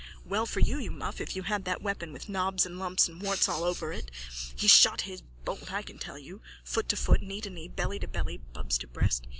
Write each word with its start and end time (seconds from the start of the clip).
Well 0.25 0.47
for 0.47 0.61
you, 0.61 0.79
you 0.79 0.89
muff, 0.89 1.21
if 1.21 1.35
you 1.35 1.43
had 1.43 1.63
that 1.65 1.83
weapon 1.83 2.11
with 2.11 2.27
knobs 2.27 2.65
and 2.65 2.79
lumps 2.79 3.07
and 3.07 3.21
warts 3.21 3.47
all 3.47 3.63
over 3.63 3.93
it. 3.93 4.09
He 4.55 4.67
shot 4.67 5.01
his 5.01 5.21
bolt, 5.45 5.71
I 5.71 5.83
can 5.83 5.99
tell 5.99 6.17
you! 6.17 6.41
Foot 6.63 6.89
to 6.89 6.95
foot, 6.95 7.21
knee 7.21 7.39
to 7.41 7.51
knee, 7.51 7.67
belly 7.67 7.99
to 7.99 8.07
belly, 8.07 8.37
bubs 8.37 8.79
to 8.79 8.87
breast! 8.87 9.27